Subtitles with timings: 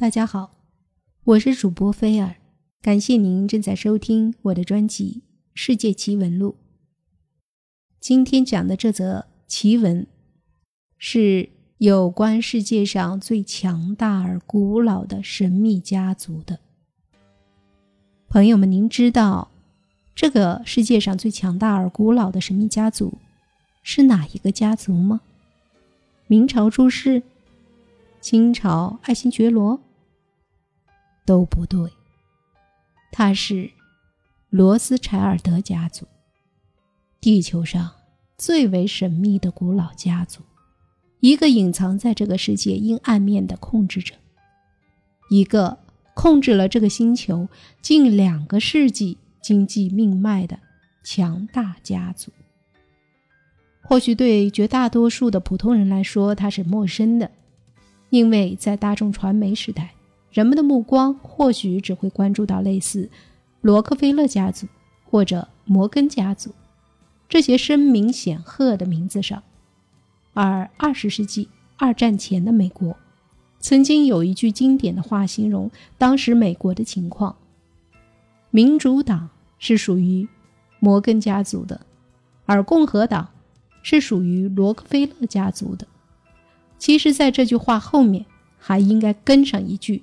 [0.00, 0.56] 大家好，
[1.24, 2.36] 我是主播菲尔，
[2.80, 6.52] 感谢您正在收听我的专辑《世界奇闻录》。
[8.00, 10.06] 今天讲的这则奇闻，
[10.96, 16.60] 是有关世界上最强大而古老的神秘家族的。
[18.26, 19.50] 朋友们，您知道
[20.14, 23.18] 这个世界上最强大而古老的神秘家族
[23.82, 25.20] 是哪一个家族吗？
[26.26, 27.22] 明朝朱氏？
[28.22, 29.78] 清朝爱新觉罗？
[31.30, 31.92] 都不对，
[33.12, 33.70] 他是
[34.48, 36.08] 罗斯柴尔德家族，
[37.20, 37.92] 地球上
[38.36, 40.42] 最为神秘的古老家族，
[41.20, 44.16] 一个隐藏在这个世界阴暗面的控制者，
[45.30, 45.78] 一个
[46.14, 47.48] 控制了这个星球
[47.80, 50.58] 近两个世纪经济命脉的
[51.04, 52.32] 强大家族。
[53.82, 57.30] 或许对绝大多数的普通人来说，他是陌生的，
[58.08, 59.94] 因为在大众传媒时代。
[60.30, 63.10] 人们的目光或许只会关注到类似
[63.60, 64.68] 罗克菲勒家族
[65.04, 66.52] 或者摩根家族
[67.28, 69.42] 这些声名显赫的名字上，
[70.32, 72.96] 而二十世纪二战前的美国，
[73.58, 77.36] 曾经有一句经典的话形容当时美国的情况：
[78.50, 80.28] 民主党是属于
[80.78, 81.80] 摩根家族的，
[82.46, 83.28] 而共和党
[83.82, 85.86] 是属于罗克菲勒家族的。
[86.78, 88.26] 其实，在这句话后面
[88.58, 90.02] 还应该跟上一句。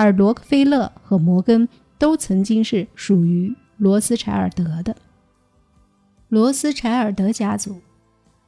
[0.00, 4.96] 而罗克菲勒和摩根都曾经是属于罗斯柴尔德的。
[6.30, 7.82] 罗斯柴尔德家族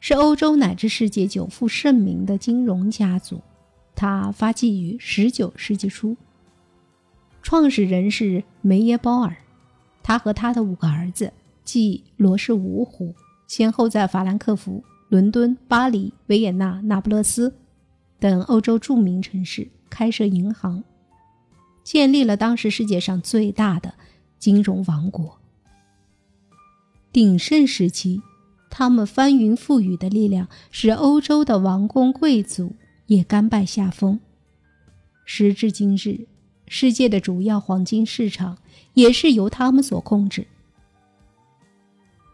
[0.00, 3.42] 是欧洲乃至世界久负盛名的金融家族，
[3.94, 6.16] 它发迹于19世纪初。
[7.42, 9.36] 创始人是梅耶鲍尔，
[10.02, 11.30] 他和他的五个儿子，
[11.64, 13.14] 即罗氏五虎，
[13.46, 17.52] 先后在法兰克福、伦敦、巴黎、维也纳、那不勒斯
[18.18, 20.82] 等欧洲著名城市开设银行。
[21.92, 23.92] 建立了当时世界上最大的
[24.38, 25.38] 金融王国。
[27.12, 28.22] 鼎盛时期，
[28.70, 32.74] 他们翻云覆雨的力量使欧洲的王公贵族
[33.08, 34.18] 也甘拜下风。
[35.26, 36.26] 时至今日，
[36.66, 38.56] 世界的主要黄金市场
[38.94, 40.46] 也是由他们所控制。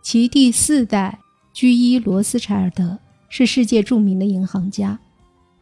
[0.04, 1.18] 其第四代
[1.52, 2.96] 居伊·罗斯柴尔德
[3.28, 5.00] 是世界著名的银行家，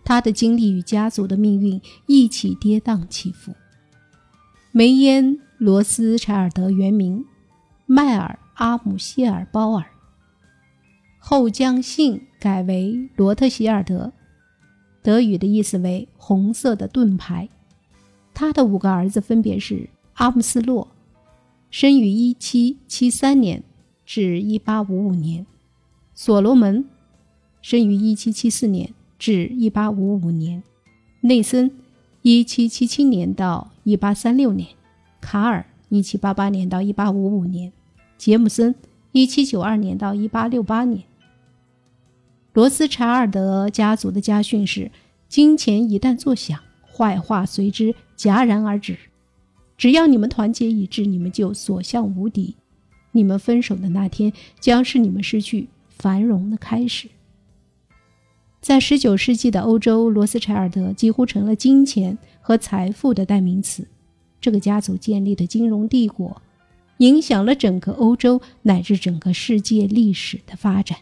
[0.05, 3.55] 他的经历与家族的命运一起跌宕起伏。
[4.77, 5.23] 梅耶·
[5.57, 7.25] 罗斯柴尔德原名
[7.87, 9.87] 迈尔·阿姆谢尔鲍尔，
[11.19, 14.13] 后将姓改为罗特希尔德，
[15.03, 17.49] 德语的意思为“红色的盾牌”。
[18.35, 20.87] 他的五个儿子分别是阿姆斯洛，
[21.71, 23.65] 生于1773年
[24.05, 25.47] 至1855年；
[26.13, 26.85] 所罗门，
[27.63, 30.61] 生于1774年至1855年；
[31.23, 31.73] 内森。
[32.29, 34.71] 一七七七年到一八三六年，
[35.21, 37.73] 卡尔一七八八年到一八五五年，
[38.19, 38.75] 杰姆森
[39.13, 41.05] 一七九二年到一八六八年。
[42.53, 44.91] 罗斯柴尔德家族的家训是：
[45.29, 46.59] 金钱一旦作响，
[46.93, 48.99] 坏话随之戛然而止。
[49.79, 52.57] 只要你们团结一致，你们就所向无敌。
[53.13, 57.09] 你们分手的那天，将是你们失去繁荣的开始。
[58.67, 63.87] 在十九世纪的欧洲，罗斯柴尔德几乎成了金钱和财富的代名词。
[64.41, 66.43] 这个家族建立的金融帝国，
[66.97, 70.99] 影响了整个欧洲乃至整个世界历史的发展。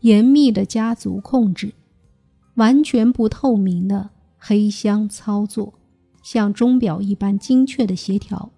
[0.00, 1.72] 严密的家族控制，
[2.54, 5.74] 完全不透明的黑箱操作，
[6.24, 8.50] 像钟表一般精确的协调，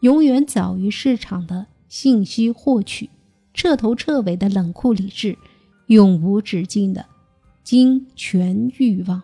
[0.00, 3.10] 永远早于市场的信息获取，
[3.54, 5.38] 彻头彻尾的冷酷理智。
[5.86, 7.06] 永无止境的
[7.62, 9.22] 金权欲望，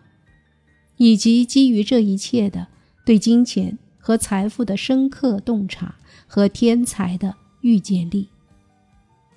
[0.97, 2.67] 以及基于这一切的
[3.05, 5.95] 对金钱和财富的深刻洞察
[6.27, 8.29] 和天才的预见力，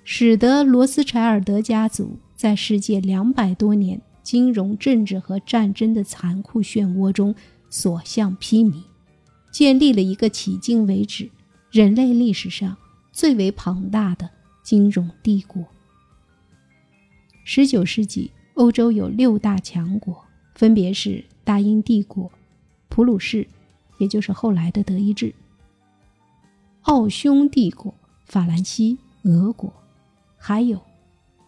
[0.03, 7.35] 使得罗斯柴尔德家族在世界两百多年金融、政治和战争的残酷漩涡中
[7.69, 8.83] 所向披靡，
[9.51, 11.29] 建立了一个迄今为止
[11.71, 12.77] 人类历史上
[13.11, 14.29] 最为庞大的
[14.63, 15.65] 金融帝国。
[17.49, 22.29] 十九世纪，欧洲有六大强国，分别是大英帝国、
[22.89, 23.47] 普鲁士，
[23.99, 25.31] 也就是后来的德意志；
[26.81, 27.93] 奥匈帝国、
[28.25, 29.71] 法兰西、俄国，
[30.35, 30.81] 还有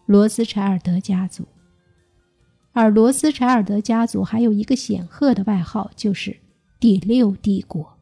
[0.06, 1.46] 罗斯柴尔德家族。
[2.72, 6.38] 而罗斯柴尔德家族还有一个显赫的外号，就是
[6.80, 7.98] “第六帝国”。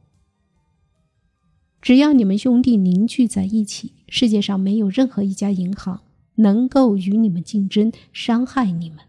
[1.82, 6.02] 只要你们兄弟凝聚在一起，世界上没有任何一家银行。
[6.38, 9.00] 能够与你们竞争，伤害你们，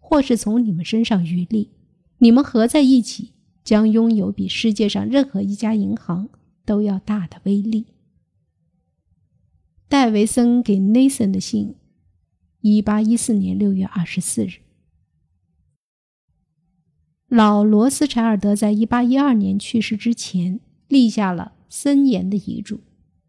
[0.00, 1.70] 或是从你们身上渔利，
[2.18, 3.30] 你们合在一起
[3.62, 6.28] 将拥有比世界上任何一家银行
[6.64, 7.86] 都要大的威力。
[9.88, 11.74] 戴维森给内森的信，
[12.60, 14.60] 一八一四年六月二十四日。
[17.28, 22.80] 老罗斯柴尔德在一八一二年去世之前，立下了森严的遗嘱：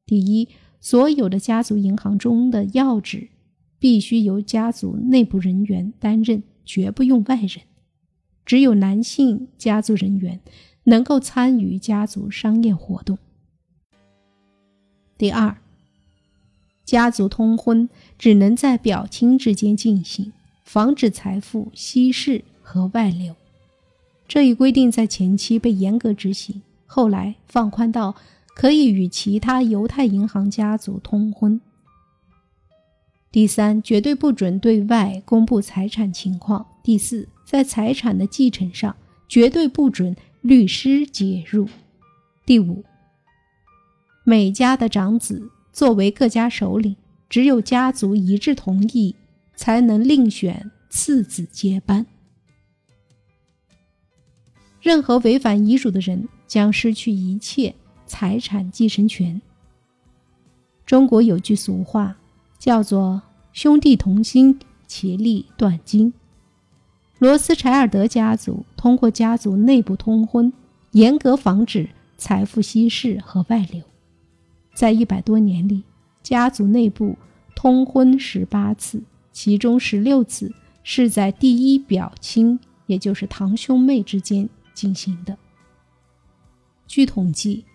[0.06, 0.50] 第一，
[0.84, 3.30] 所有的家族银行中的要职
[3.80, 7.62] 必须由家族内部人员担任，绝不用外人；
[8.46, 10.42] 只有男性家族人员
[10.84, 13.18] 能够参与家族商业活动。
[15.18, 15.56] 第二，
[16.84, 17.88] 家族通婚
[18.20, 20.34] 只能在表亲之间进行，
[20.66, 23.34] 防止财富稀释和外流。
[24.28, 28.16] 这一规定在前期被严格执行，后来放宽到
[28.56, 31.60] 可以与其他犹太银行家族通婚。
[33.32, 36.66] 第三，绝对不准对外公布财产情况。
[36.84, 38.96] 第四，在财产的继承上，
[39.28, 41.68] 绝对不准律师介入。
[42.46, 42.84] 第五，
[44.24, 46.96] 每家的长子作为各家首领，
[47.28, 49.16] 只有家族一致同意，
[49.56, 52.06] 才能另选次子接班。
[54.80, 57.74] 任何违反遗嘱的人将失去一切
[58.14, 59.42] 财产继承权。
[60.86, 62.16] 中国有句俗话，
[62.60, 66.14] 叫做“兄弟同心，其利断金”。
[67.18, 70.54] 罗斯柴尔德家族通过家族内部通婚，
[70.92, 73.82] 严格防止财富稀释和外流。
[74.76, 75.82] 在一百多年里，
[76.22, 77.18] 家族内部
[77.56, 79.02] 通婚十八次，
[79.32, 84.48] 其中十六次是在第一表亲，也就是堂兄妹之间。
[84.76, 85.36] 进行的。
[86.88, 87.66] 据统计，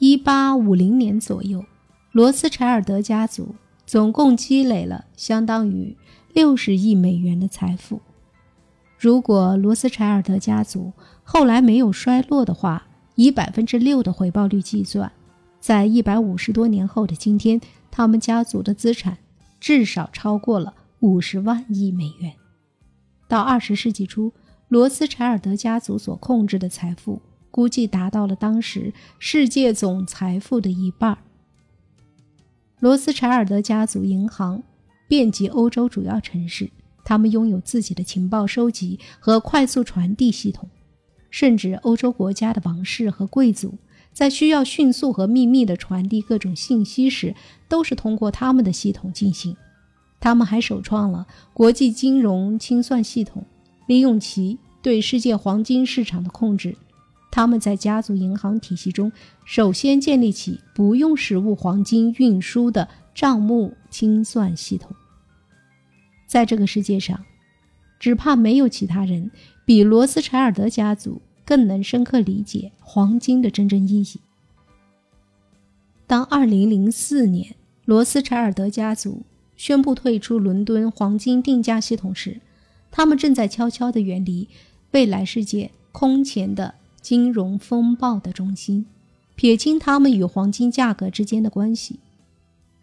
[0.00, 1.64] 一八五零年左右，
[2.12, 5.96] 罗斯柴尔德家族总共积累了相当于
[6.32, 8.00] 六十亿美元的财富。
[8.96, 10.92] 如果罗斯柴尔德家族
[11.24, 12.86] 后来没有衰落的话，
[13.16, 15.10] 以百分之六的回报率计算，
[15.60, 17.60] 在一百五十多年后的今天，
[17.90, 19.18] 他们家族的资产
[19.58, 22.34] 至少超过了五十万亿美元。
[23.26, 24.32] 到二十世纪初。
[24.68, 27.22] 罗斯柴尔德家族所控制的财富
[27.58, 31.18] 估计达到了当时世界总财富的一半。
[32.78, 34.62] 罗斯柴尔德家族银行
[35.08, 36.70] 遍及欧洲主要城市，
[37.04, 40.70] 他们拥有自己的情报收集和快速传递系统，
[41.30, 43.74] 甚至欧洲国家的王室和贵族
[44.12, 47.34] 在需要迅速和秘密地传递各种信息时，
[47.68, 49.56] 都是通过他们的系统进行。
[50.20, 53.44] 他们还首创了国际金融清算系统。
[53.88, 56.76] 利用其对世界黄金市场的控制，
[57.38, 59.12] 他们在家族银行体系中
[59.44, 64.90] 首先建立起不用实物黄金运输的账目清算系统。
[66.26, 67.24] 在这个世界上，
[68.00, 69.30] 只怕没有其他人
[69.64, 74.20] 比罗斯柴尔德家族更能深刻理解黄金的真正意义。
[76.08, 77.54] 当2004年
[77.84, 79.22] 罗斯柴尔德家族
[79.56, 82.40] 宣布退出伦敦黄金定价系统时，
[82.90, 84.48] 他们正在悄悄地远离
[84.90, 88.86] 未来世界空前的金融风暴的中心，
[89.34, 92.00] 撇清他们与黄金价格之间的关系。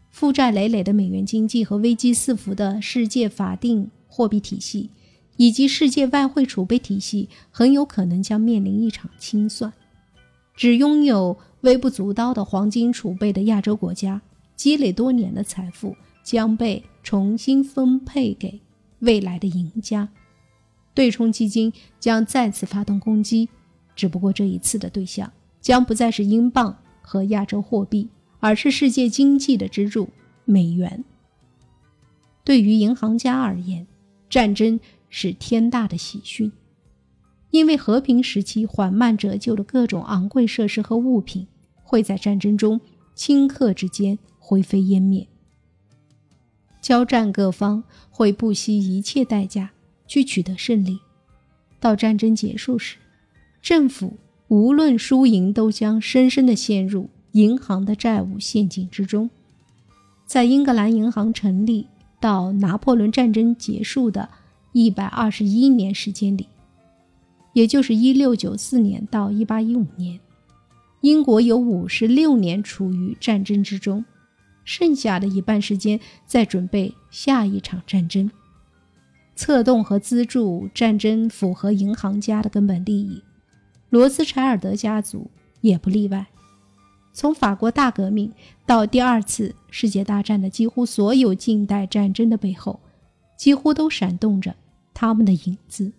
[0.09, 4.89] 负债累累的美元经济和危机四伏的世界法定货币体系，
[5.37, 9.73] 以及世界外汇储备体系，很有可能将面临一场清算。
[10.55, 14.21] 只拥有微不足道的黄金储备的亚洲国家，
[14.55, 18.61] 积累多年的财富将被重新分配给。
[18.99, 20.07] 未来的赢家，
[20.95, 23.49] 对冲基金将再次发动攻击，
[23.95, 28.09] 只不过这一次的对象将不再是英镑和亚洲货币，
[28.39, 30.09] 而是世界经济的支柱——
[30.45, 31.03] 美元。
[32.43, 33.87] 对于银行家而言，
[34.29, 36.51] 战争是天大的喜讯，
[37.49, 41.47] 因为和平时期缓慢折旧的各种昂贵设施和物品，
[41.81, 42.79] 会在战争中
[43.15, 45.27] 顷刻之间灰飞烟灭。
[46.81, 49.71] 交战各方会不惜一切代价
[50.05, 50.99] 去取得胜利。
[51.79, 52.97] 到战争结束时，
[53.65, 59.27] 政府无论输赢都将深深地陷入银行的债务陷阱之中。
[60.27, 61.87] 在英格兰银行成立
[62.21, 64.29] 到拿破仑战争结束的
[64.71, 66.47] 一百二十一年时间里，
[67.53, 70.19] 也就是一六九四年到一八一五年，
[71.01, 74.05] 英国有五十六年处于战争之中。
[74.63, 78.29] 剩下的一半时间在准备下一场战争，
[79.35, 83.23] 策动和资助战争符合银行家的根本利益，
[83.89, 85.29] 罗斯柴尔德家族
[85.61, 86.27] 也不例外。
[87.13, 88.33] 从法国大革命
[88.65, 92.81] 到第二次世界大战的几乎所有近代战争的背后，
[93.37, 94.55] 几乎都闪动着
[94.93, 95.93] 他们的影子。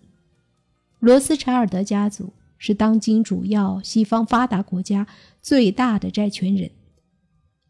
[0.99, 5.07] 罗斯柴尔德家族是当今主要西方发达国家
[5.41, 6.69] 最大的债权人。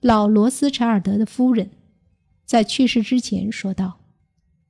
[0.01, 1.69] 老罗斯柴尔德的夫人
[2.45, 3.99] 在去世之前说道：“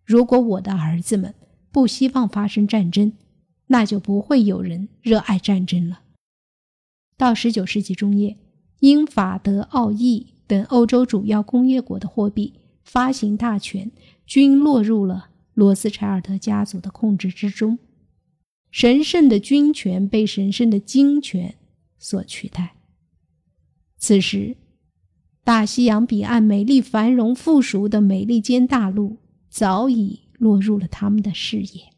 [0.06, 1.34] 如果我的儿子们
[1.72, 3.14] 不希望发生战争，
[3.68, 6.02] 那就不会有人热爱战争了。”
[7.18, 8.38] 到19世纪中叶，
[8.80, 13.92] 英法德奥意等欧洲主要工业国的货币发行大权
[14.26, 17.80] 均落入了罗斯柴尔德家族的控制之中。
[18.70, 21.56] 神圣的军权被神圣的金权
[21.98, 22.76] 所取代。
[23.98, 24.58] 此时，
[25.44, 29.18] 大西洋彼岸美丽繁荣富庶的美利坚大陆
[29.50, 31.94] 早已落入了他们的视野。